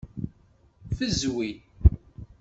[0.89, 1.49] Ffezwi.